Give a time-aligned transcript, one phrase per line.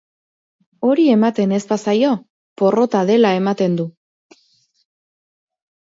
[0.87, 2.15] Hori ematen ez bazaio,
[2.63, 3.89] porrota dela ematen du.